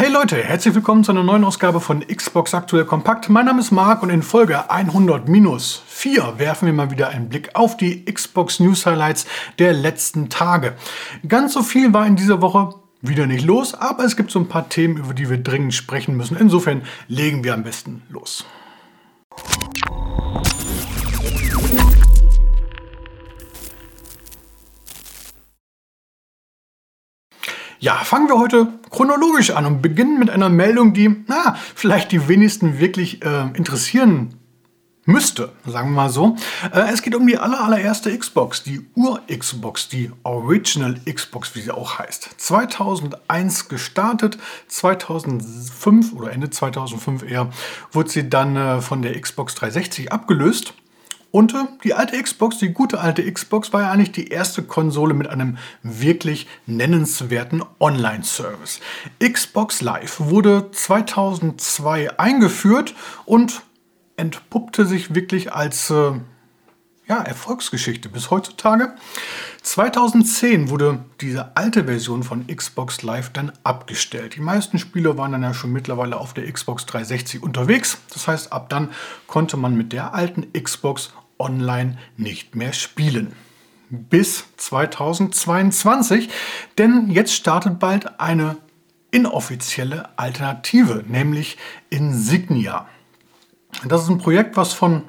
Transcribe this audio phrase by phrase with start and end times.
[0.00, 3.28] Hey Leute, herzlich willkommen zu einer neuen Ausgabe von Xbox Aktuell Kompakt.
[3.28, 7.76] Mein Name ist Marc und in Folge 100-4 werfen wir mal wieder einen Blick auf
[7.76, 9.26] die Xbox News Highlights
[9.58, 10.74] der letzten Tage.
[11.28, 14.48] Ganz so viel war in dieser Woche wieder nicht los, aber es gibt so ein
[14.48, 16.38] paar Themen, über die wir dringend sprechen müssen.
[16.38, 18.46] Insofern legen wir am besten los.
[27.82, 32.28] Ja, fangen wir heute chronologisch an und beginnen mit einer Meldung, die, na, vielleicht die
[32.28, 34.34] wenigsten wirklich äh, interessieren
[35.06, 36.36] müsste, sagen wir mal so.
[36.74, 41.70] Äh, es geht um die aller, allererste Xbox, die Ur-Xbox, die Original Xbox, wie sie
[41.70, 42.28] auch heißt.
[42.36, 44.36] 2001 gestartet,
[44.68, 47.48] 2005 oder Ende 2005 eher,
[47.92, 50.74] wurde sie dann äh, von der Xbox 360 abgelöst.
[51.30, 55.14] Und äh, die alte Xbox, die gute alte Xbox, war ja eigentlich die erste Konsole
[55.14, 58.80] mit einem wirklich nennenswerten Online-Service.
[59.22, 62.94] Xbox Live wurde 2002 eingeführt
[63.26, 63.62] und
[64.16, 66.12] entpuppte sich wirklich als äh,
[67.08, 68.94] ja, Erfolgsgeschichte bis heutzutage.
[69.62, 74.36] 2010 wurde diese alte Version von Xbox Live dann abgestellt.
[74.36, 77.98] Die meisten Spieler waren dann ja schon mittlerweile auf der Xbox 360 unterwegs.
[78.12, 78.90] Das heißt, ab dann
[79.26, 83.32] konnte man mit der alten Xbox online nicht mehr spielen.
[83.90, 86.30] Bis 2022,
[86.78, 88.56] denn jetzt startet bald eine
[89.10, 91.58] inoffizielle Alternative, nämlich
[91.90, 92.86] Insignia.
[93.84, 95.02] Das ist ein Projekt, was von,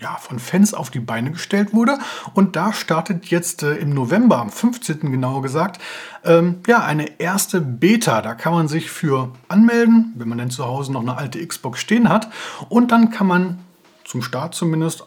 [0.00, 1.98] ja, von Fans auf die Beine gestellt wurde.
[2.34, 5.10] Und da startet jetzt äh, im November, am 15.
[5.10, 5.80] genauer gesagt,
[6.24, 8.22] ähm, ja, eine erste Beta.
[8.22, 11.80] Da kann man sich für anmelden, wenn man denn zu Hause noch eine alte Xbox
[11.80, 12.28] stehen hat.
[12.68, 13.58] Und dann kann man
[14.04, 15.04] zum Start zumindest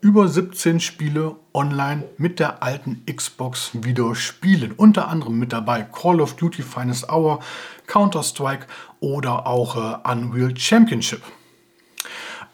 [0.00, 4.72] über 17 Spiele online mit der alten Xbox wieder spielen.
[4.72, 7.40] Unter anderem mit dabei Call of Duty Finest Hour,
[7.88, 8.66] Counter-Strike
[9.00, 11.22] oder auch äh, Unreal Championship.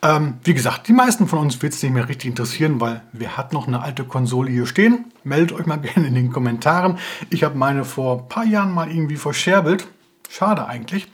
[0.05, 3.39] Ähm, wie gesagt, die meisten von uns wird es nicht mehr richtig interessieren, weil wer
[3.39, 5.07] hat noch eine alte Konsole hier stehen?
[5.25, 6.99] Meldet euch mal gerne in den Kommentaren.
[7.31, 9.89] Ich habe meine vor ein paar Jahren mal irgendwie verscherbelt.
[10.29, 11.11] Schade eigentlich.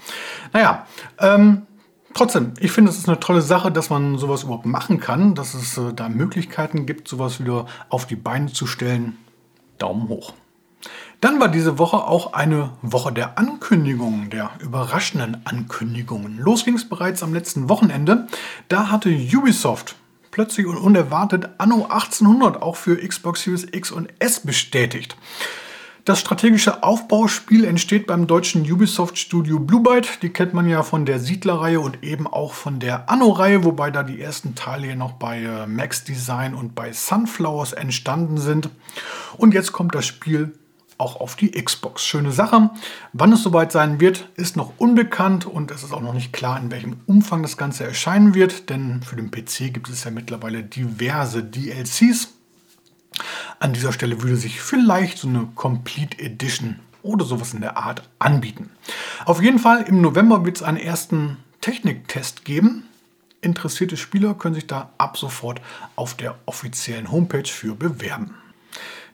[0.52, 0.86] Naja,
[1.18, 1.62] ähm,
[2.12, 5.54] Trotzdem, ich finde, es ist eine tolle Sache, dass man sowas überhaupt machen kann, dass
[5.54, 9.16] es äh, da Möglichkeiten gibt, sowas wieder auf die Beine zu stellen.
[9.78, 10.34] Daumen hoch.
[11.20, 16.38] Dann war diese Woche auch eine Woche der Ankündigungen, der überraschenden Ankündigungen.
[16.38, 18.26] Los ging es bereits am letzten Wochenende.
[18.68, 19.96] Da hatte Ubisoft
[20.30, 25.16] plötzlich und unerwartet Anno 1800 auch für Xbox Series X und S bestätigt.
[26.06, 30.22] Das strategische Aufbauspiel entsteht beim deutschen Ubisoft-Studio Blue Byte.
[30.22, 34.02] Die kennt man ja von der Siedler-Reihe und eben auch von der Anno-Reihe, wobei da
[34.02, 38.70] die ersten Teile hier noch bei äh, Max Design und bei Sunflowers entstanden sind.
[39.36, 40.54] Und jetzt kommt das Spiel
[41.00, 42.04] auch auf die Xbox.
[42.04, 42.70] Schöne Sache.
[43.12, 46.60] Wann es soweit sein wird, ist noch unbekannt und es ist auch noch nicht klar,
[46.60, 50.62] in welchem Umfang das Ganze erscheinen wird, denn für den PC gibt es ja mittlerweile
[50.62, 52.34] diverse DLCs.
[53.58, 58.02] An dieser Stelle würde sich vielleicht so eine Complete Edition oder sowas in der Art
[58.18, 58.70] anbieten.
[59.24, 62.84] Auf jeden Fall im November wird es einen ersten Techniktest geben.
[63.40, 65.60] Interessierte Spieler können sich da ab sofort
[65.96, 68.34] auf der offiziellen Homepage für bewerben.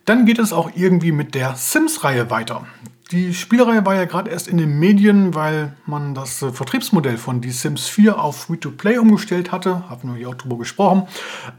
[0.07, 2.65] Dann geht es auch irgendwie mit der Sims-Reihe weiter.
[3.11, 7.41] Die Spielreihe war ja gerade erst in den Medien, weil man das äh, Vertriebsmodell von
[7.41, 9.89] Die Sims 4 auf Free-to-Play umgestellt hatte.
[9.89, 11.09] Haben wir hier auch drüber gesprochen.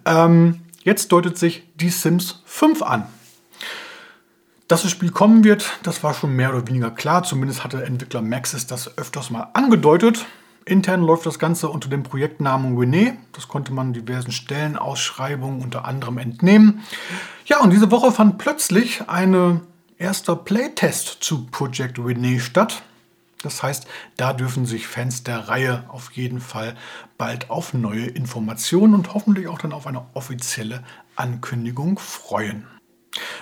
[0.06, 3.08] Ähm, jetzt deutet sich Die Sims 5 an.
[4.68, 7.24] Dass das Spiel kommen wird, das war schon mehr oder weniger klar.
[7.24, 10.26] Zumindest hatte Entwickler Maxis das öfters mal angedeutet.
[10.68, 13.14] Intern läuft das Ganze unter dem Projektnamen René.
[13.34, 16.84] Das konnte man diversen Stellenausschreibungen unter anderem entnehmen.
[17.46, 19.62] Ja, und diese Woche fand plötzlich ein
[19.98, 22.84] erster Playtest zu Project René statt.
[23.44, 26.76] Das heißt, da dürfen sich Fans der Reihe auf jeden Fall
[27.18, 30.84] bald auf neue Informationen und hoffentlich auch dann auf eine offizielle
[31.16, 32.68] Ankündigung freuen.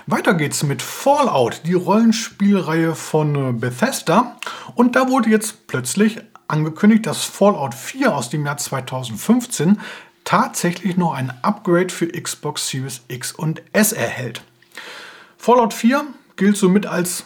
[0.05, 4.37] Weiter geht's mit Fallout, die Rollenspielreihe von Bethesda.
[4.75, 9.79] Und da wurde jetzt plötzlich angekündigt, dass Fallout 4 aus dem Jahr 2015
[10.23, 14.43] tatsächlich noch ein Upgrade für Xbox Series X und S erhält.
[15.37, 16.05] Fallout 4
[16.35, 17.25] gilt somit als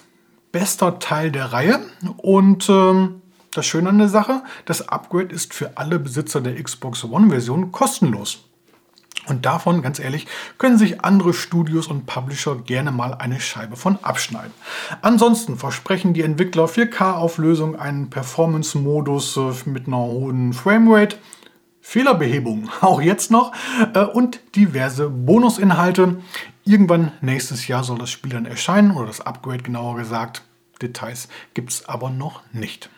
[0.51, 1.79] bester Teil der Reihe
[2.17, 3.21] und ähm,
[3.51, 8.48] das Schöne an der Sache, das Upgrade ist für alle Besitzer der Xbox One-Version kostenlos.
[9.29, 10.27] Und davon, ganz ehrlich,
[10.57, 14.53] können sich andere Studios und Publisher gerne mal eine Scheibe von abschneiden.
[15.01, 21.17] Ansonsten versprechen die Entwickler 4K-Auflösung, einen Performance-Modus äh, mit einer hohen Framerate,
[21.81, 23.51] Fehlerbehebung auch jetzt noch
[23.93, 26.21] äh, und diverse Bonusinhalte.
[26.65, 30.43] Irgendwann nächstes Jahr soll das Spiel dann erscheinen oder das Upgrade genauer gesagt.
[30.81, 32.89] Details gibt es aber noch nicht.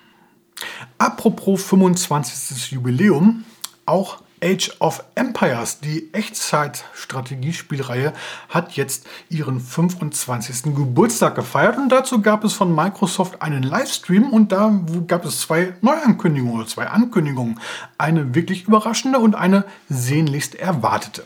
[0.98, 2.72] Apropos 25.
[2.72, 3.45] Jubiläum,
[3.86, 8.14] auch Age of Empires, die Echtzeit-Strategiespielreihe,
[8.50, 10.76] hat jetzt ihren 25.
[10.76, 15.74] Geburtstag gefeiert und dazu gab es von Microsoft einen Livestream und da gab es zwei
[15.82, 17.60] Neuankündigungen oder zwei Ankündigungen.
[17.98, 21.24] Eine wirklich überraschende und eine sehnlichst erwartete.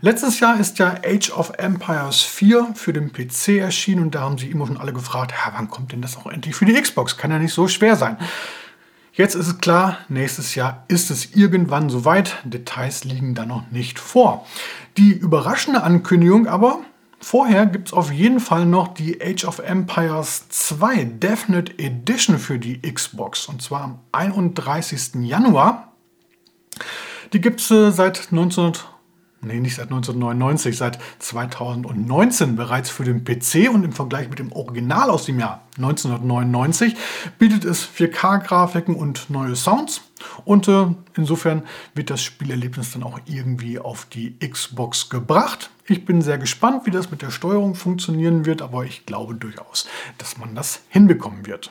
[0.00, 4.38] Letztes Jahr ist ja Age of Empires 4 für den PC erschienen und da haben
[4.38, 7.16] sie immer schon alle gefragt, wann kommt denn das auch endlich für die Xbox?
[7.16, 8.18] Kann ja nicht so schwer sein.
[9.16, 12.38] Jetzt ist es klar, nächstes Jahr ist es irgendwann soweit.
[12.42, 14.44] Details liegen da noch nicht vor.
[14.96, 16.80] Die überraschende Ankündigung aber,
[17.20, 22.58] vorher gibt es auf jeden Fall noch die Age of Empires 2 Definite Edition für
[22.58, 23.46] die Xbox.
[23.46, 25.22] Und zwar am 31.
[25.22, 25.92] Januar.
[27.32, 28.93] Die gibt es äh, seit 1900
[29.44, 34.52] nee, nicht seit 1999, seit 2019 bereits für den PC und im Vergleich mit dem
[34.52, 36.94] Original aus dem Jahr 1999
[37.38, 40.02] bietet es 4K-Grafiken und neue Sounds.
[40.44, 40.86] Und äh,
[41.16, 41.64] insofern
[41.94, 45.70] wird das Spielerlebnis dann auch irgendwie auf die Xbox gebracht.
[45.86, 49.86] Ich bin sehr gespannt, wie das mit der Steuerung funktionieren wird, aber ich glaube durchaus,
[50.18, 51.70] dass man das hinbekommen wird.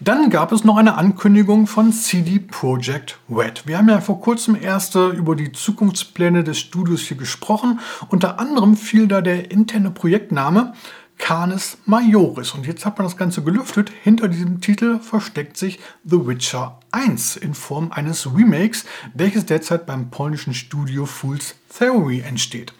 [0.00, 3.66] Dann gab es noch eine Ankündigung von CD Projekt Red.
[3.66, 7.80] Wir haben ja vor kurzem erst äh, über die Zukunftspläne des Studios hier gesprochen.
[8.08, 10.74] Unter anderem fiel da der interne Projektname
[11.18, 12.52] Canis Majoris.
[12.52, 13.90] Und jetzt hat man das Ganze gelüftet.
[14.02, 18.84] Hinter diesem Titel versteckt sich The Witcher 1 in Form eines Remakes,
[19.14, 22.72] welches derzeit beim polnischen Studio Fool's Theory entsteht.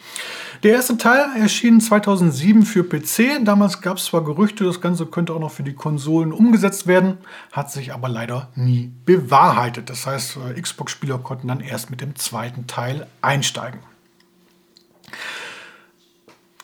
[0.67, 3.45] Der erste Teil erschien 2007 für PC.
[3.45, 7.19] Damals gab es zwar Gerüchte, das Ganze könnte auch noch für die Konsolen umgesetzt werden,
[7.53, 9.91] hat sich aber leider nie bewahrheitet.
[9.91, 13.79] Das heißt, äh, Xbox-Spieler konnten dann erst mit dem zweiten Teil einsteigen.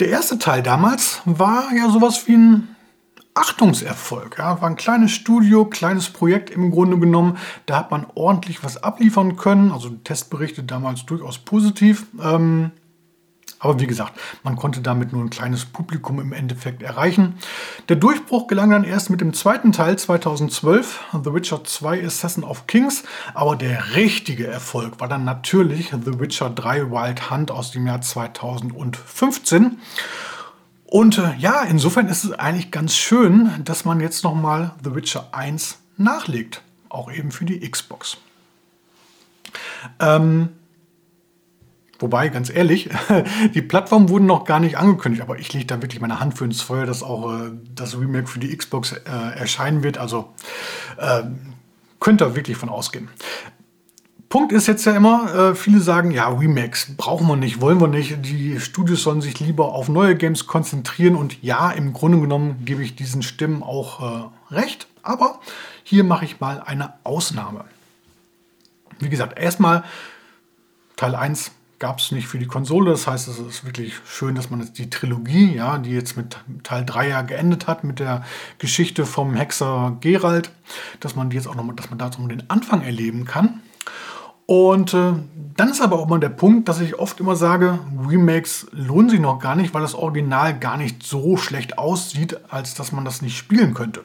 [0.01, 2.75] Der erste Teil damals war ja sowas wie ein
[3.35, 4.37] Achtungserfolg.
[4.37, 7.39] Ja, war ein kleines Studio, kleines Projekt im Grunde genommen.
[7.67, 9.71] Da hat man ordentlich was abliefern können.
[9.71, 12.07] Also Testberichte damals durchaus positiv.
[12.21, 12.73] Ähm,
[13.63, 17.37] aber wie gesagt, man konnte damit nur ein kleines Publikum im Endeffekt erreichen.
[17.89, 22.67] Der Durchbruch gelang dann erst mit dem zweiten Teil 2012, The Witcher 2 Assassin of
[22.67, 23.05] Kings.
[23.35, 28.01] Aber der richtige Erfolg war dann natürlich The Witcher 3 Wild Hunt aus dem Jahr
[28.01, 29.79] 2015.
[30.87, 35.29] Und äh, ja, insofern ist es eigentlich ganz schön, dass man jetzt nochmal The Witcher
[35.31, 36.63] 1 nachlegt.
[36.89, 38.17] Auch eben für die Xbox.
[40.01, 40.49] Ähm,
[42.03, 42.91] Wobei, ganz ehrlich,
[43.55, 46.45] die Plattformen wurden noch gar nicht angekündigt, aber ich lege da wirklich meine Hand für
[46.45, 49.99] ins Feuer, dass auch äh, das Remake für die Xbox äh, erscheinen wird.
[49.99, 50.35] Also
[50.99, 51.23] äh,
[52.01, 53.09] könnt ihr wirklich von ausgehen.
[54.29, 57.87] Punkt ist jetzt ja immer, äh, viele sagen, ja, Remakes brauchen wir nicht, wollen wir
[57.87, 58.17] nicht.
[58.25, 61.15] Die Studios sollen sich lieber auf neue Games konzentrieren.
[61.15, 64.89] Und ja, im Grunde genommen gebe ich diesen Stimmen auch äh, recht.
[65.05, 65.39] Aber
[65.85, 67.65] hier mache ich mal eine Ausnahme.
[68.99, 69.85] Wie gesagt, erstmal
[70.97, 72.93] Teil 1 gab es nicht für die Konsole.
[72.93, 76.37] Das heißt, es ist wirklich schön, dass man jetzt die Trilogie, ja, die jetzt mit
[76.63, 78.25] Teil 3 ja geendet hat, mit der
[78.59, 80.53] Geschichte vom Hexer Gerald,
[81.01, 83.63] dass man die jetzt auch noch, dass man da so den Anfang erleben kann.
[84.47, 85.15] Und äh,
[85.57, 89.19] dann ist aber auch mal der Punkt, dass ich oft immer sage, Remakes lohnen sich
[89.19, 93.23] noch gar nicht, weil das Original gar nicht so schlecht aussieht, als dass man das
[93.23, 94.05] nicht spielen könnte.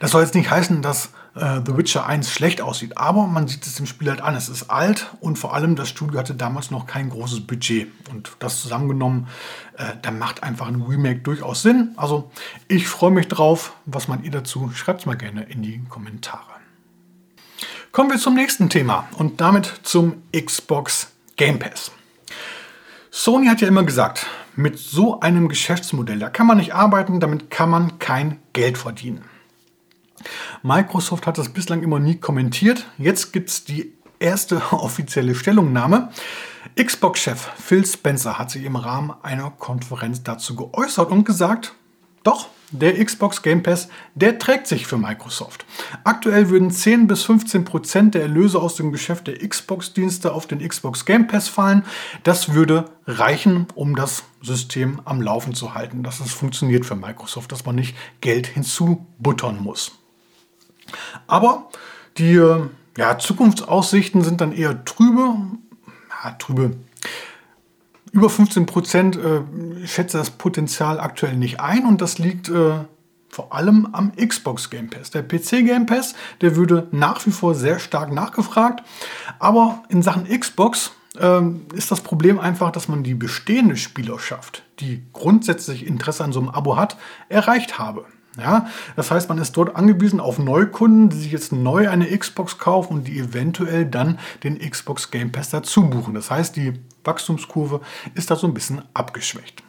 [0.00, 3.66] Das soll jetzt nicht heißen, dass äh, The Witcher 1 schlecht aussieht, aber man sieht
[3.66, 4.34] es dem Spiel halt an.
[4.34, 7.88] Es ist alt und vor allem das Studio hatte damals noch kein großes Budget.
[8.10, 9.28] Und das zusammengenommen,
[9.76, 11.92] äh, da macht einfach ein Remake durchaus Sinn.
[11.96, 12.30] Also
[12.68, 13.74] ich freue mich drauf.
[13.84, 14.70] Was meint ihr dazu?
[14.74, 16.42] Schreibt es mal gerne in die Kommentare.
[17.92, 21.92] Kommen wir zum nächsten Thema und damit zum Xbox Game Pass.
[23.10, 24.26] Sony hat ja immer gesagt,
[24.56, 29.24] mit so einem Geschäftsmodell, da kann man nicht arbeiten, damit kann man kein Geld verdienen.
[30.62, 32.86] Microsoft hat das bislang immer nie kommentiert.
[32.98, 36.10] Jetzt gibt es die erste offizielle Stellungnahme.
[36.82, 41.74] Xbox-Chef Phil Spencer hat sich im Rahmen einer Konferenz dazu geäußert und gesagt,
[42.22, 45.64] doch, der Xbox Game Pass, der trägt sich für Microsoft.
[46.02, 50.66] Aktuell würden 10 bis 15 Prozent der Erlöse aus dem Geschäft der Xbox-Dienste auf den
[50.66, 51.84] Xbox Game Pass fallen.
[52.24, 57.52] Das würde reichen, um das System am Laufen zu halten, dass es funktioniert für Microsoft,
[57.52, 59.92] dass man nicht Geld hinzubuttern muss.
[61.26, 61.68] Aber
[62.18, 62.66] die äh,
[62.96, 65.36] ja, Zukunftsaussichten sind dann eher trübe.
[66.24, 66.76] Ja, trübe.
[68.12, 72.84] Über 15 Prozent äh, schätze das Potenzial aktuell nicht ein und das liegt äh,
[73.28, 75.10] vor allem am Xbox Game Pass.
[75.10, 78.82] Der PC Game Pass, der würde nach wie vor sehr stark nachgefragt,
[79.38, 81.42] aber in Sachen Xbox äh,
[81.74, 86.48] ist das Problem einfach, dass man die bestehende Spielerschaft, die grundsätzlich Interesse an so einem
[86.48, 86.96] Abo hat,
[87.28, 88.06] erreicht habe.
[88.38, 88.66] Ja,
[88.96, 92.94] das heißt, man ist dort angewiesen auf Neukunden, die sich jetzt neu eine Xbox kaufen
[92.94, 96.14] und die eventuell dann den Xbox Game Pass dazu buchen.
[96.14, 96.74] Das heißt, die
[97.04, 97.80] Wachstumskurve
[98.14, 99.62] ist da so ein bisschen abgeschwächt.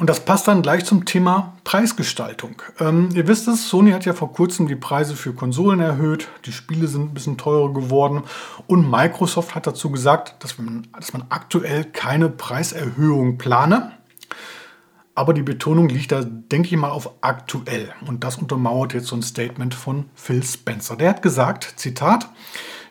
[0.00, 2.62] Und das passt dann gleich zum Thema Preisgestaltung.
[2.78, 6.52] Ähm, ihr wisst es, Sony hat ja vor kurzem die Preise für Konsolen erhöht, die
[6.52, 8.22] Spiele sind ein bisschen teurer geworden
[8.66, 13.92] und Microsoft hat dazu gesagt, dass man, dass man aktuell keine Preiserhöhung plane.
[15.20, 17.92] Aber die Betonung liegt da, denke ich mal, auf aktuell.
[18.06, 20.96] Und das untermauert jetzt so ein Statement von Phil Spencer.
[20.96, 22.30] Der hat gesagt, Zitat,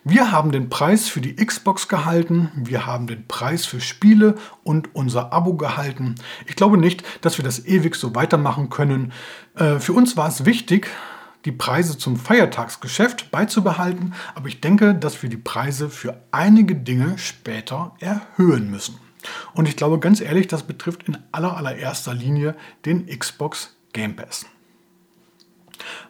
[0.04, 4.94] wir haben den Preis für die Xbox gehalten, wir haben den Preis für Spiele und
[4.94, 6.14] unser Abo gehalten.
[6.46, 9.12] Ich glaube nicht, dass wir das ewig so weitermachen können.
[9.56, 10.86] Äh, für uns war es wichtig,
[11.46, 17.18] die Preise zum Feiertagsgeschäft beizubehalten, aber ich denke, dass wir die Preise für einige Dinge
[17.18, 19.09] später erhöhen müssen.
[19.54, 24.46] Und ich glaube ganz ehrlich, das betrifft in aller allererster Linie den Xbox Game Pass.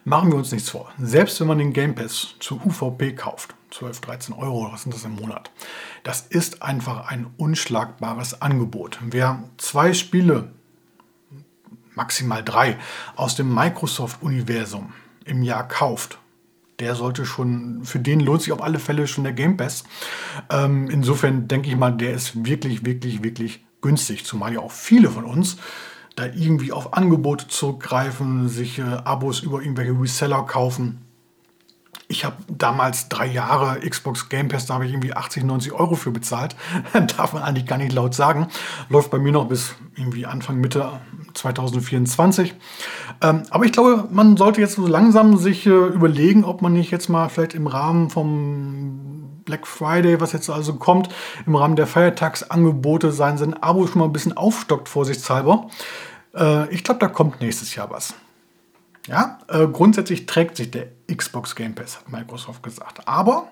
[0.03, 0.91] Machen wir uns nichts vor.
[0.99, 5.05] Selbst wenn man den Game Pass zu UVP kauft, 12, 13 Euro, was sind das
[5.05, 5.51] im Monat?
[6.03, 8.99] Das ist einfach ein unschlagbares Angebot.
[9.01, 10.51] Wer zwei Spiele,
[11.95, 12.77] maximal drei,
[13.15, 14.93] aus dem Microsoft-Universum
[15.25, 16.19] im Jahr kauft,
[16.81, 19.83] der sollte schon, für den lohnt sich auf alle Fälle schon der Game Pass.
[20.49, 25.09] Ähm, insofern denke ich mal, der ist wirklich, wirklich, wirklich günstig, zumal ja auch viele
[25.09, 25.57] von uns
[26.15, 30.99] da irgendwie auf Angebote zurückgreifen, sich äh, Abos über irgendwelche Reseller kaufen.
[32.11, 35.95] Ich habe damals drei Jahre Xbox Game Pass, da habe ich irgendwie 80, 90 Euro
[35.95, 36.57] für bezahlt.
[37.17, 38.47] Darf man eigentlich gar nicht laut sagen.
[38.89, 40.91] Läuft bei mir noch bis irgendwie Anfang, Mitte
[41.33, 42.53] 2024.
[43.21, 46.91] Ähm, aber ich glaube, man sollte jetzt so langsam sich äh, überlegen, ob man nicht
[46.91, 51.07] jetzt mal vielleicht im Rahmen vom Black Friday, was jetzt also kommt,
[51.45, 55.69] im Rahmen der Feiertagsangebote sein, sein Abo schon mal ein bisschen aufstockt, vorsichtshalber.
[56.35, 58.13] Äh, ich glaube, da kommt nächstes Jahr was.
[59.07, 63.07] Ja, äh, grundsätzlich trägt sich der Xbox Game Pass, hat Microsoft gesagt.
[63.07, 63.51] Aber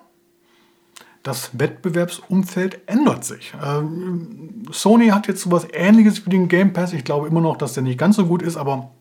[1.22, 3.52] das Wettbewerbsumfeld ändert sich.
[3.62, 6.92] Ähm, Sony hat jetzt sowas ähnliches wie den Game Pass.
[6.92, 8.92] Ich glaube immer noch, dass der nicht ganz so gut ist, aber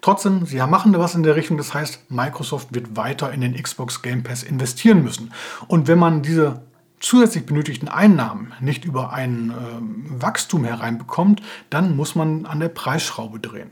[0.00, 1.58] trotzdem, sie machen da was in der Richtung.
[1.58, 5.32] Das heißt, Microsoft wird weiter in den Xbox Game Pass investieren müssen.
[5.66, 6.62] Und wenn man diese
[7.00, 13.40] zusätzlich benötigten Einnahmen nicht über ein äh, Wachstum hereinbekommt, dann muss man an der Preisschraube
[13.40, 13.70] drehen.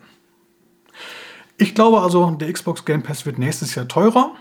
[1.62, 4.33] Ich glaube also, der Xbox Game Pass wird nächstes Jahr teurer.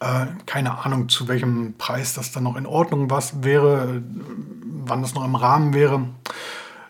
[0.00, 4.02] Äh, keine Ahnung, zu welchem Preis das dann noch in Ordnung was wäre,
[4.84, 6.08] wann das noch im Rahmen wäre.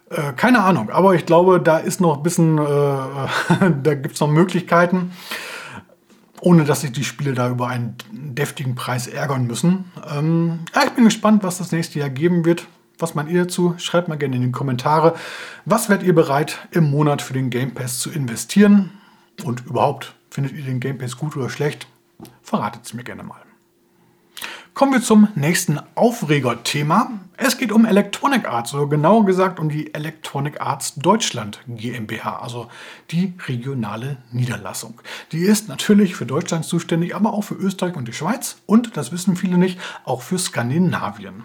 [0.09, 2.63] Äh, keine Ahnung, aber ich glaube, da ist noch ein bisschen, äh,
[3.83, 5.13] da gibt es noch Möglichkeiten,
[6.41, 9.93] ohne dass sich die Spiele da über einen deftigen Preis ärgern müssen.
[10.11, 12.67] Ähm, ja, ich bin gespannt, was das nächste Jahr geben wird.
[13.01, 13.75] Was meint ihr dazu?
[13.79, 15.15] Schreibt mal gerne in die Kommentare.
[15.65, 18.91] Was werdet ihr bereit im Monat für den Game Pass zu investieren?
[19.43, 21.87] Und überhaupt, findet ihr den Game Pass gut oder schlecht?
[22.43, 23.41] Verratet es mir gerne mal.
[24.75, 27.11] Kommen wir zum nächsten Aufreger-Thema.
[27.37, 32.69] Es geht um Electronic Arts, oder genauer gesagt um die Electronic Arts Deutschland GmbH, also
[33.11, 35.01] die regionale Niederlassung.
[35.33, 39.11] Die ist natürlich für Deutschland zuständig, aber auch für Österreich und die Schweiz und, das
[39.11, 41.43] wissen viele nicht, auch für Skandinavien.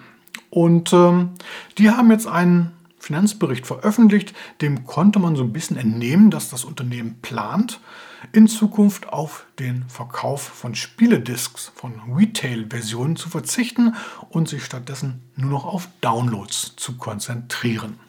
[0.56, 1.32] Und ähm,
[1.78, 6.64] die haben jetzt einen Finanzbericht veröffentlicht, dem konnte man so ein bisschen entnehmen, dass das
[6.64, 7.82] Unternehmen plant,
[8.32, 13.96] in Zukunft auf den Verkauf von Spieledisks, von Retail-Versionen zu verzichten
[14.30, 18.00] und sich stattdessen nur noch auf Downloads zu konzentrieren.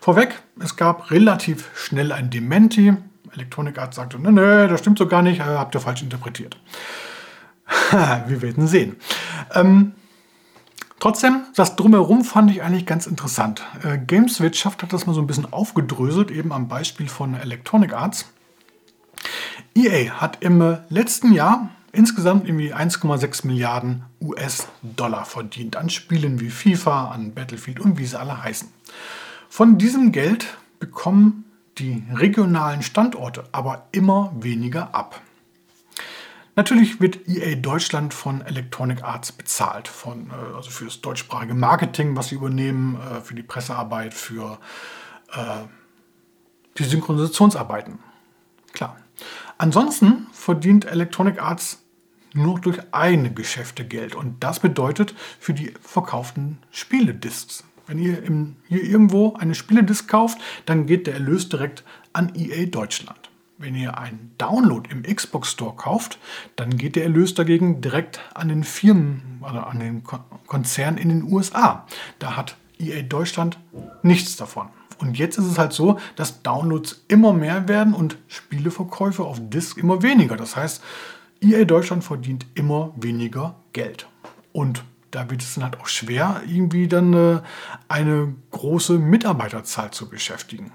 [0.00, 2.94] Vorweg, es gab relativ schnell ein Dementi.
[3.32, 6.60] Electronic Arts sagte, nee, nee, das stimmt so gar nicht, habt ihr falsch interpretiert.
[8.28, 8.94] Wir werden sehen.
[9.52, 9.94] Ähm,
[11.00, 13.62] Trotzdem, das Drumherum fand ich eigentlich ganz interessant.
[13.84, 18.26] Äh, Gameswirtschaft hat das mal so ein bisschen aufgedröselt, eben am Beispiel von Electronic Arts.
[19.74, 27.10] EA hat im letzten Jahr insgesamt irgendwie 1,6 Milliarden US-Dollar verdient an Spielen wie FIFA,
[27.12, 28.68] an Battlefield und wie sie alle heißen.
[29.48, 31.44] Von diesem Geld bekommen
[31.78, 35.20] die regionalen Standorte aber immer weniger ab.
[36.58, 42.16] Natürlich wird EA Deutschland von Electronic Arts bezahlt, von, äh, also für das deutschsprachige Marketing,
[42.16, 44.58] was sie übernehmen, äh, für die Pressearbeit, für
[45.34, 45.66] äh,
[46.76, 48.00] die Synchronisationsarbeiten.
[48.72, 48.96] Klar.
[49.56, 51.84] Ansonsten verdient Electronic Arts
[52.34, 57.62] nur durch eigene Geschäfte Geld und das bedeutet für die verkauften Spieledisks.
[57.86, 62.66] Wenn ihr im, hier irgendwo eine Spieledisk kauft, dann geht der Erlös direkt an EA
[62.66, 63.17] Deutschland.
[63.60, 66.20] Wenn ihr einen Download im Xbox Store kauft,
[66.54, 70.04] dann geht der Erlös dagegen direkt an den Firmen, also an den
[70.46, 71.84] Konzern in den USA.
[72.20, 73.58] Da hat EA Deutschland
[74.02, 74.68] nichts davon.
[74.98, 79.76] Und jetzt ist es halt so, dass Downloads immer mehr werden und Spieleverkäufe auf Disk
[79.76, 80.36] immer weniger.
[80.36, 80.82] Das heißt,
[81.40, 84.08] EA Deutschland verdient immer weniger Geld.
[84.52, 87.40] Und da wird es dann halt auch schwer, irgendwie dann äh,
[87.88, 90.72] eine große Mitarbeiterzahl zu beschäftigen.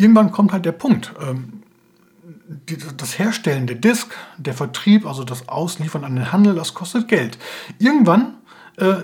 [0.00, 1.12] Irgendwann kommt halt der Punkt.
[1.20, 1.62] Ähm,
[2.68, 7.06] die, das Herstellen der Disk, der Vertrieb, also das Ausliefern an den Handel, das kostet
[7.06, 7.38] Geld.
[7.78, 8.34] Irgendwann
[8.76, 8.94] äh,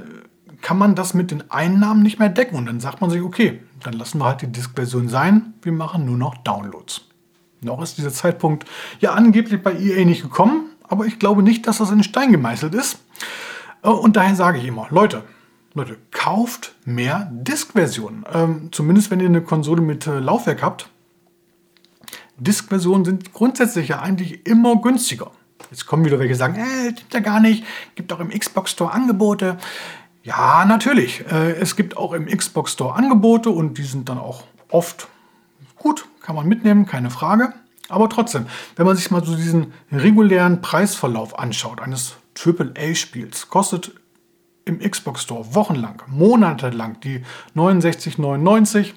[0.62, 3.60] kann man das mit den Einnahmen nicht mehr decken und dann sagt man sich, okay,
[3.82, 7.02] dann lassen wir halt die Disk-Version sein, wir machen nur noch Downloads.
[7.60, 8.64] Noch ist dieser Zeitpunkt
[9.00, 12.74] ja angeblich bei EA nicht gekommen, aber ich glaube nicht, dass das in Stein gemeißelt
[12.74, 12.98] ist.
[13.82, 15.22] Äh, und daher sage ich immer, Leute,
[15.76, 18.24] Leute, kauft mehr Disk-Versionen.
[18.32, 20.88] Ähm, zumindest wenn ihr eine Konsole mit äh, Laufwerk habt.
[22.38, 25.32] Disk-Versionen sind grundsätzlich ja eigentlich immer günstiger.
[25.70, 27.62] Jetzt kommen wieder welche, sagen, äh, gibt ja gar nicht,
[27.94, 29.58] gibt auch im Xbox Store Angebote.
[30.22, 31.20] Ja, natürlich.
[31.30, 35.08] Äh, es gibt auch im Xbox Store Angebote und die sind dann auch oft
[35.76, 37.52] gut, kann man mitnehmen, keine Frage.
[37.90, 43.92] Aber trotzdem, wenn man sich mal so diesen regulären Preisverlauf anschaut eines AAA-Spiels, kostet
[44.66, 47.22] im Xbox Store wochenlang, monatelang die
[47.54, 48.92] 69,99.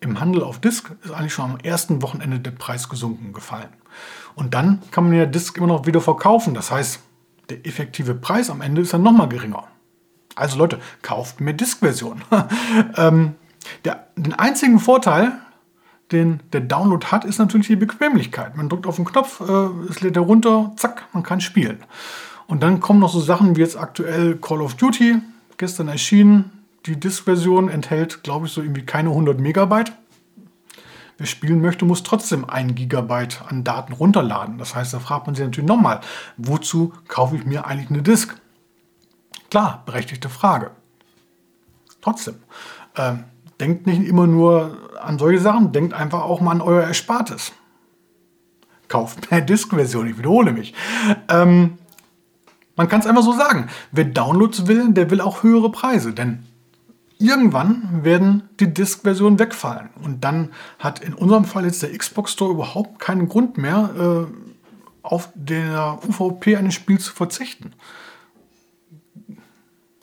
[0.00, 3.68] Im Handel auf Disk ist eigentlich schon am ersten Wochenende der Preis gesunken gefallen.
[4.34, 6.54] Und dann kann man ja Disk immer noch wieder verkaufen.
[6.54, 7.00] Das heißt,
[7.50, 9.64] der effektive Preis am Ende ist dann nochmal geringer.
[10.36, 12.22] Also Leute, kauft mehr Disk-Version.
[12.96, 13.34] ähm,
[14.16, 15.32] den einzigen Vorteil,
[16.12, 18.56] den der Download hat, ist natürlich die Bequemlichkeit.
[18.56, 21.82] Man drückt auf den Knopf, äh, es lädt runter, zack, man kann spielen.
[22.46, 25.16] Und dann kommen noch so Sachen wie jetzt aktuell Call of Duty,
[25.56, 26.52] gestern erschienen.
[26.86, 29.92] Die Disk-Version enthält, glaube ich, so irgendwie keine 100 Megabyte.
[31.18, 34.58] Wer spielen möchte, muss trotzdem 1 Gigabyte an Daten runterladen.
[34.58, 36.00] Das heißt, da fragt man sich natürlich nochmal,
[36.36, 38.36] wozu kaufe ich mir eigentlich eine Disk?
[39.50, 40.72] Klar, berechtigte Frage.
[42.02, 42.36] Trotzdem,
[42.96, 43.24] ähm,
[43.58, 47.52] denkt nicht immer nur an solche Sachen, denkt einfach auch mal an euer Erspartes.
[48.88, 50.74] Kauft mehr Disk-Version, ich wiederhole mich.
[51.28, 51.78] Ähm,
[52.76, 53.68] man kann es einfach so sagen.
[53.90, 56.12] Wer Downloads will, der will auch höhere Preise.
[56.12, 56.44] Denn
[57.18, 59.90] irgendwann werden die Disk-Versionen wegfallen.
[60.02, 64.32] Und dann hat in unserem Fall jetzt der Xbox Store überhaupt keinen Grund mehr, äh,
[65.02, 67.72] auf der UVP eines Spiels zu verzichten.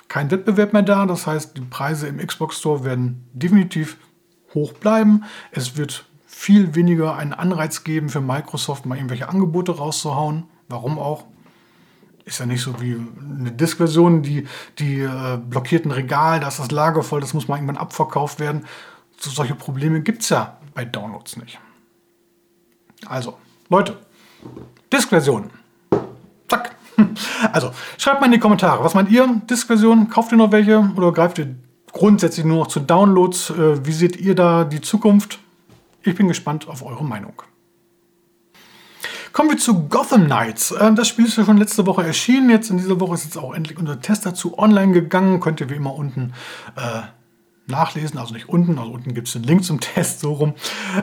[0.08, 3.98] Kein Wettbewerb mehr da, das heißt, die Preise im Xbox Store werden definitiv
[4.54, 5.24] hoch bleiben.
[5.52, 10.46] Es wird viel weniger einen Anreiz geben für Microsoft, mal irgendwelche Angebote rauszuhauen.
[10.70, 11.26] Warum auch?
[12.26, 12.96] Ist ja nicht so wie
[13.40, 14.48] eine Disk-Version, die,
[14.80, 18.66] die äh, blockierten Regal, da ist das Lager voll, das muss mal irgendwann abverkauft werden.
[19.18, 21.60] So, solche Probleme gibt es ja bei Downloads nicht.
[23.06, 23.38] Also,
[23.70, 23.98] Leute,
[24.92, 25.50] Disk-Versionen.
[26.48, 26.76] Zack.
[27.52, 29.28] Also, schreibt mal in die Kommentare, was meint ihr?
[29.50, 31.56] Disk-Version, kauft ihr noch welche oder greift ihr
[31.92, 33.50] grundsätzlich nur noch zu Downloads?
[33.50, 35.40] Äh, wie seht ihr da die Zukunft?
[36.04, 37.42] Ich bin gespannt auf eure Meinung.
[39.44, 40.72] Kommen wir zu Gotham Knights.
[40.72, 42.50] Äh, das Spiel ist ja schon letzte Woche erschienen.
[42.50, 45.42] Jetzt in dieser Woche ist jetzt auch endlich unser Test dazu online gegangen.
[45.42, 46.32] Könnt ihr wie immer unten
[46.78, 47.02] äh,
[47.68, 48.18] nachlesen.
[48.20, 50.54] Also nicht unten, also unten gibt es den Link zum Test so rum.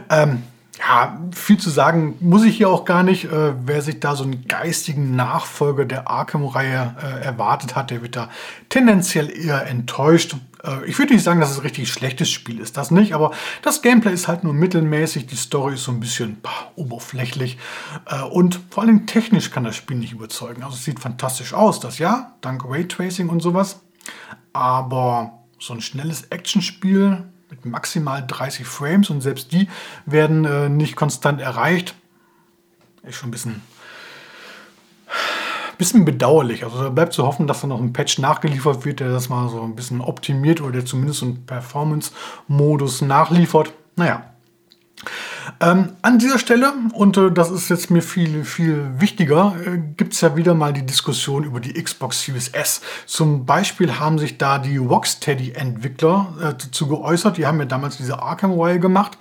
[0.08, 0.42] Ähm,
[0.78, 3.24] ja, viel zu sagen muss ich hier auch gar nicht.
[3.24, 8.16] Äh, wer sich da so einen geistigen Nachfolger der Arkham-Reihe äh, erwartet hat, der wird
[8.16, 8.30] da
[8.68, 10.36] tendenziell eher enttäuscht.
[10.62, 13.32] Äh, ich würde nicht sagen, dass es ein richtig schlechtes Spiel ist, das nicht, aber
[13.62, 17.58] das Gameplay ist halt nur mittelmäßig, die Story ist so ein bisschen bah, oberflächlich
[18.06, 20.62] äh, und vor allem technisch kann das Spiel nicht überzeugen.
[20.62, 23.80] Also es sieht fantastisch aus, das ja, dank Raytracing und sowas,
[24.52, 29.68] aber so ein schnelles Actionspiel mit maximal 30 Frames und selbst die
[30.06, 31.94] werden äh, nicht konstant erreicht.
[33.02, 33.62] Ist schon ein bisschen
[35.80, 36.62] bisschen bedauerlich.
[36.62, 39.48] Also da bleibt zu hoffen, dass da noch ein Patch nachgeliefert wird, der das mal
[39.48, 43.72] so ein bisschen optimiert oder der zumindest einen Performance-Modus nachliefert.
[43.96, 44.30] Naja,
[45.60, 50.14] ähm, an dieser Stelle, und äh, das ist jetzt mir viel, viel wichtiger, äh, gibt
[50.14, 52.80] es ja wieder mal die Diskussion über die Xbox Series S.
[53.06, 57.36] Zum Beispiel haben sich da die Rocksteady-Entwickler äh, dazu geäußert.
[57.36, 59.18] Die haben ja damals diese Arkham-Reihe gemacht.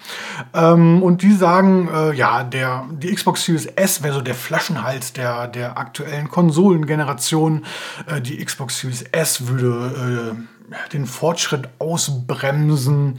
[0.53, 5.13] Ähm, und die sagen, äh, ja, der, die Xbox Series S wäre so der Flaschenhals
[5.13, 7.65] der, der aktuellen Konsolengeneration.
[8.07, 10.58] Äh, die Xbox Series S würde äh,
[10.93, 13.15] den Fortschritt ausbremsen,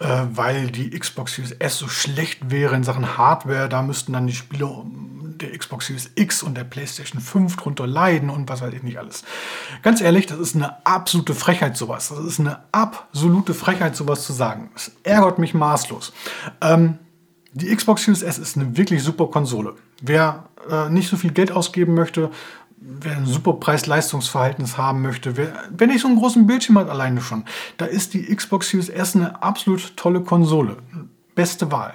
[0.00, 3.68] äh, weil die Xbox Series S so schlecht wäre in Sachen Hardware.
[3.68, 4.84] Da müssten dann die Spieler
[5.38, 8.98] der Xbox Series X und der PlayStation 5 drunter leiden und was weiß ich nicht
[8.98, 9.24] alles.
[9.82, 12.08] Ganz ehrlich, das ist eine absolute Frechheit, sowas.
[12.08, 14.70] Das ist eine absolute Frechheit, sowas zu sagen.
[14.74, 16.12] Es ärgert mich maßlos.
[16.60, 16.98] Ähm,
[17.52, 19.74] die Xbox Series S ist eine wirklich super Konsole.
[20.02, 22.30] Wer äh, nicht so viel Geld ausgeben möchte,
[22.80, 27.20] wer ein super Preis-Leistungs-Verhältnis haben möchte, wer, wer nicht so einen großen Bildschirm hat alleine
[27.20, 27.44] schon,
[27.76, 30.76] da ist die Xbox Series S eine absolut tolle Konsole.
[31.34, 31.94] Beste Wahl.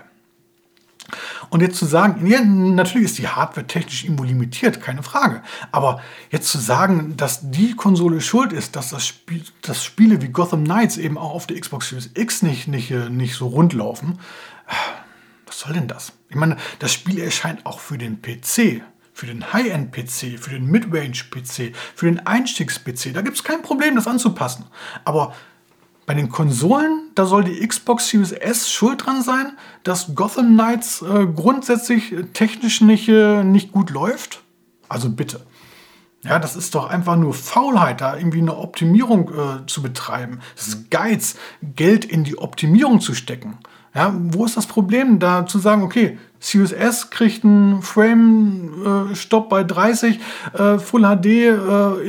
[1.49, 5.43] Und jetzt zu sagen, ja, natürlich ist die Hardware technisch irgendwo limitiert, keine Frage.
[5.71, 10.29] Aber jetzt zu sagen, dass die Konsole schuld ist, dass das Spiel, dass Spiele wie
[10.29, 14.19] Gotham Knights eben auch auf der Xbox Series X nicht, nicht, nicht so rund laufen,
[15.45, 16.13] was soll denn das?
[16.29, 18.81] Ich meine, das Spiel erscheint auch für den PC
[19.13, 23.13] für den High-End-PC, für den Mid-Range-PC, für den Einstiegs-PC.
[23.13, 24.65] Da gibt es kein Problem, das anzupassen.
[25.05, 25.33] Aber
[26.05, 31.01] bei den Konsolen, da soll die Xbox Series S schuld dran sein, dass Gotham Knights
[31.01, 34.41] äh, grundsätzlich technisch nicht, äh, nicht gut läuft.
[34.89, 35.45] Also bitte.
[36.23, 40.39] Ja, das ist doch einfach nur Faulheit, da irgendwie eine Optimierung äh, zu betreiben.
[40.55, 41.35] Das ist Geiz,
[41.75, 43.57] Geld in die Optimierung zu stecken.
[43.93, 49.63] Ja, wo ist das Problem, da zu sagen, okay, CSS kriegt einen Frame-Stopp äh, bei
[49.63, 50.19] 30,
[50.53, 51.49] äh, Full HD, äh,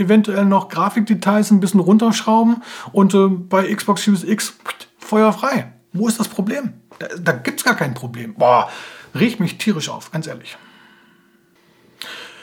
[0.01, 4.57] eventuell noch Grafikdetails ein bisschen runterschrauben und äh, bei Xbox Series X
[4.99, 5.73] feuerfrei.
[5.93, 6.73] Wo ist das Problem?
[6.99, 8.35] Da, da gibt es gar kein Problem.
[8.35, 8.69] Boah,
[9.15, 10.59] riecht mich tierisch auf, ganz ehrlich.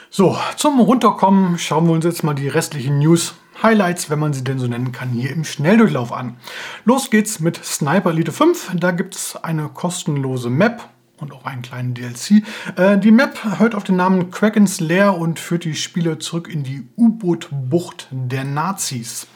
[0.08, 4.44] So, zum Runterkommen schauen wir uns jetzt mal die restlichen News Highlights, wenn man sie
[4.44, 6.36] denn so nennen kann, hier im Schnelldurchlauf an.
[6.84, 8.72] Los geht's mit Sniper Elite 5.
[8.76, 12.42] Da gibt es eine kostenlose Map und auch einen kleinen DLC.
[12.76, 16.64] Äh, die Map hört auf den Namen Kraken's Lair und führt die Spieler zurück in
[16.64, 19.26] die U-Boot-Bucht der Nazis.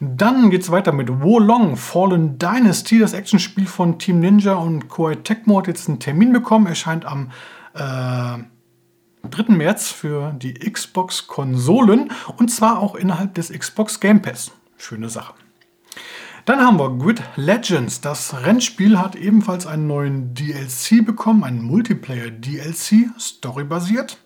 [0.00, 5.14] Dann geht es weiter mit Wolong Fallen Dynasty, das Actionspiel von Team Ninja und Koei
[5.14, 7.30] Tecmo hat jetzt einen Termin bekommen, erscheint am
[7.74, 8.38] äh,
[9.28, 9.54] 3.
[9.54, 14.52] März für die Xbox-Konsolen und zwar auch innerhalb des Xbox Game Pass.
[14.76, 15.34] Schöne Sache.
[16.44, 18.02] Dann haben wir Grid Legends.
[18.02, 24.18] Das Rennspiel hat ebenfalls einen neuen DLC bekommen, einen Multiplayer-DLC, storybasiert.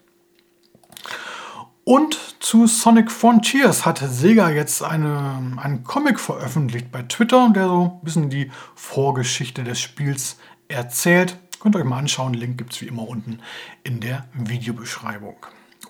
[1.85, 8.01] Und zu Sonic Frontiers hat Sega jetzt eine, einen Comic veröffentlicht bei Twitter, der so
[8.01, 11.39] ein bisschen die Vorgeschichte des Spiels erzählt.
[11.61, 13.39] Könnt ihr euch mal anschauen, Link gibt es wie immer unten
[13.85, 15.37] in der Videobeschreibung.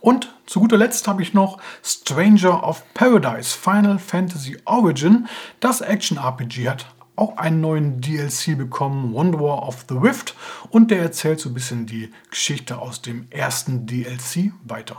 [0.01, 5.29] Und zu guter Letzt habe ich noch Stranger of Paradise Final Fantasy Origin.
[5.61, 10.35] Das Action-RPG hat auch einen neuen DLC bekommen, Wanderer of the Rift,
[10.71, 14.97] und der erzählt so ein bisschen die Geschichte aus dem ersten DLC weiter.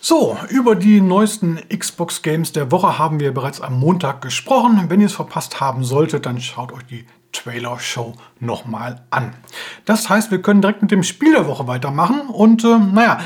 [0.00, 4.86] So, über die neuesten Xbox Games der Woche haben wir bereits am Montag gesprochen.
[4.88, 9.34] Wenn ihr es verpasst haben solltet, dann schaut euch die Trailer-Show nochmal an.
[9.84, 12.28] Das heißt, wir können direkt mit dem Spiel der Woche weitermachen.
[12.28, 13.20] Und äh, naja,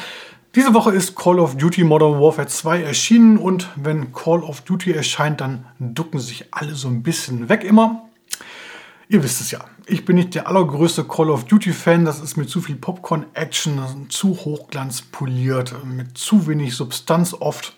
[0.55, 4.93] diese Woche ist Call of Duty Modern Warfare 2 erschienen und wenn Call of Duty
[4.93, 8.09] erscheint, dann ducken sich alle so ein bisschen weg immer.
[9.09, 12.05] Ihr wisst es ja, ich bin nicht der allergrößte Call of Duty-Fan.
[12.05, 17.76] Das ist mir zu viel Popcorn-Action, zu hochglanzpoliert, mit zu wenig Substanz oft.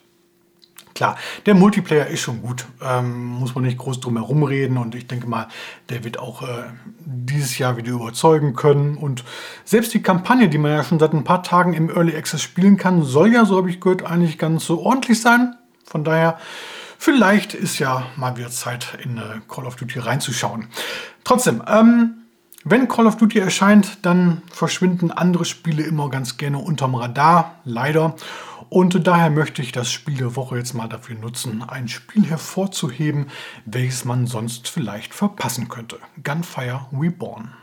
[0.99, 4.97] Klar, der Multiplayer ist schon gut, ähm, muss man nicht groß drum herum reden und
[4.97, 5.47] ich denke mal,
[5.91, 6.65] der wird auch äh,
[7.05, 8.97] dieses Jahr wieder überzeugen können.
[8.97, 9.23] Und
[9.65, 12.79] selbst die Kampagne, die man ja schon seit ein paar Tagen im Early Access spielen
[12.79, 15.55] kann, soll ja, so habe ich gehört, eigentlich ganz so ordentlich sein.
[15.85, 16.37] Von daher,
[16.99, 20.67] vielleicht ist ja mal wieder Zeit, in äh, Call of Duty reinzuschauen.
[21.23, 22.15] Trotzdem, ähm,
[22.65, 28.17] wenn Call of Duty erscheint, dann verschwinden andere Spiele immer ganz gerne unterm Radar, leider.
[28.71, 33.27] Und daher möchte ich das Spiel der Woche jetzt mal dafür nutzen, ein Spiel hervorzuheben,
[33.65, 35.99] welches man sonst vielleicht verpassen könnte.
[36.23, 37.55] Gunfire Reborn.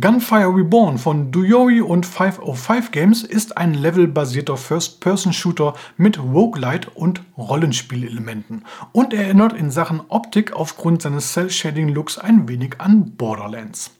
[0.00, 8.64] Gunfire Reborn von Duyori und 505 Games ist ein levelbasierter First-Person-Shooter mit Roguelite und Rollenspielelementen
[8.92, 13.90] und erinnert in Sachen Optik aufgrund seines Cell-Shading-Looks ein wenig an Borderlands.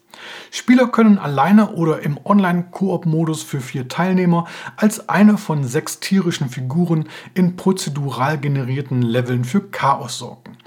[0.51, 4.45] Spieler können alleine oder im Online-Koop-Modus für vier Teilnehmer
[4.77, 10.57] als eine von sechs tierischen Figuren in prozedural generierten Leveln für Chaos sorgen.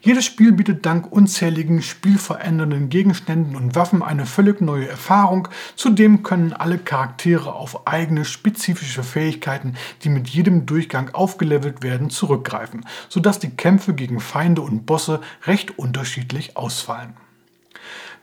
[0.00, 5.48] Jedes Spiel bietet dank unzähligen spielverändernden Gegenständen und Waffen eine völlig neue Erfahrung.
[5.76, 12.84] Zudem können alle Charaktere auf eigene spezifische Fähigkeiten, die mit jedem Durchgang aufgelevelt werden, zurückgreifen,
[13.08, 17.14] sodass die Kämpfe gegen Feinde und Bosse recht unterschiedlich ausfallen.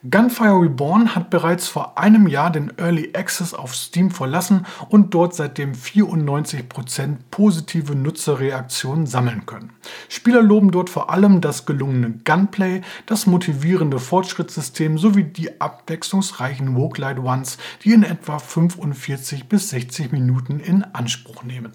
[0.09, 5.35] Gunfire Reborn hat bereits vor einem Jahr den Early Access auf Steam verlassen und dort
[5.35, 9.73] seitdem 94% positive Nutzerreaktionen sammeln können.
[10.07, 17.01] Spieler loben dort vor allem das gelungene Gunplay, das motivierende Fortschrittssystem sowie die abwechslungsreichen Woke
[17.21, 21.73] Ones, die in etwa 45 bis 60 Minuten in Anspruch nehmen.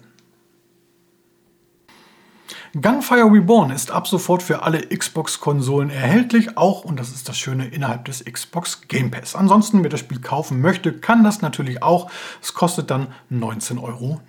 [2.79, 7.67] Gunfire Reborn ist ab sofort für alle Xbox-Konsolen erhältlich, auch, und das ist das Schöne,
[7.67, 9.35] innerhalb des Xbox Game Pass.
[9.35, 12.11] Ansonsten, wer das Spiel kaufen möchte, kann das natürlich auch.
[12.41, 14.21] Es kostet dann 19,99 Euro.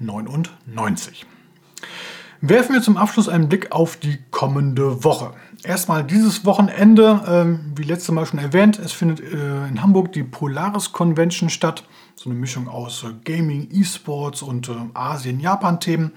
[2.40, 5.32] Werfen wir zum Abschluss einen Blick auf die kommende Woche.
[5.64, 10.22] Erstmal dieses Wochenende, ähm, wie letztes Mal schon erwähnt, es findet äh, in Hamburg die
[10.22, 11.84] Polaris Convention statt.
[12.14, 16.12] So eine Mischung aus äh, Gaming, E-Sports und äh, Asien-Japan-Themen.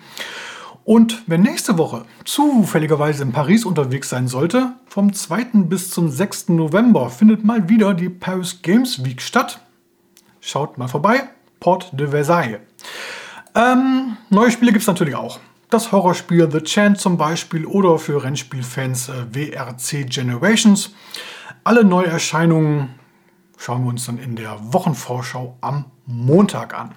[0.89, 5.43] Und wer nächste Woche zufälligerweise in Paris unterwegs sein sollte, vom 2.
[5.65, 6.49] bis zum 6.
[6.49, 9.60] November findet mal wieder die Paris Games Week statt.
[10.41, 12.62] Schaut mal vorbei, Port de Versailles.
[13.54, 18.23] Ähm, neue Spiele gibt es natürlich auch das Horrorspiel The Chant zum Beispiel oder für
[18.23, 20.95] Rennspielfans äh, WRC Generations.
[21.63, 22.95] Alle Neuerscheinungen
[23.58, 26.95] schauen wir uns dann in der Wochenvorschau am Montag an.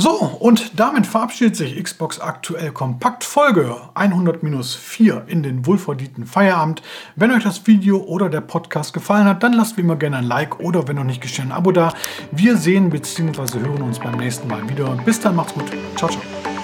[0.00, 6.82] So, und damit verabschiedet sich Xbox aktuell Kompakt Folge 100-4 in den wohlverdienten Feierabend.
[7.16, 10.24] Wenn euch das Video oder der Podcast gefallen hat, dann lasst wie immer gerne ein
[10.24, 11.92] Like oder wenn noch nicht geschehen, ein Abo da.
[12.30, 13.58] Wir sehen bzw.
[13.58, 14.86] hören uns beim nächsten Mal wieder.
[15.04, 15.66] Bis dann, macht's gut.
[15.96, 16.57] Ciao, ciao.